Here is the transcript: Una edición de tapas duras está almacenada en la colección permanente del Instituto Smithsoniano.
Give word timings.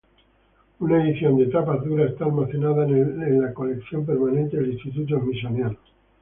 Una 0.79 1.05
edición 1.07 1.37
de 1.37 1.45
tapas 1.45 1.85
duras 1.85 2.09
está 2.09 2.25
almacenada 2.25 2.85
en 2.85 3.39
la 3.39 3.53
colección 3.53 4.03
permanente 4.03 4.57
del 4.57 4.73
Instituto 4.73 5.19
Smithsoniano. 5.19 5.77